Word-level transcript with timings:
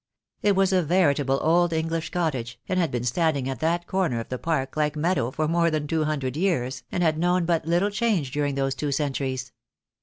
It 0.41 0.55
was 0.55 0.73
a 0.73 0.81
veritable 0.81 1.37
old 1.43 1.71
Eng 1.71 1.87
lish 1.89 2.09
cottage, 2.09 2.59
and 2.67 2.79
had 2.79 2.89
been 2.89 3.03
standing 3.03 3.47
at 3.47 3.59
that 3.59 3.85
corner 3.85 4.19
of 4.19 4.29
the 4.29 4.39
park 4.39 4.75
like 4.75 4.95
meadow 4.95 5.29
for 5.29 5.47
more 5.47 5.69
than 5.69 5.85
two 5.85 6.05
hundred 6.05 6.35
years, 6.35 6.81
and 6.91 7.03
had 7.03 7.19
known 7.19 7.45
but 7.45 7.67
little 7.67 7.91
change 7.91 8.31
during 8.31 8.55
those 8.55 8.73
two 8.73 8.91
centuries. 8.91 9.51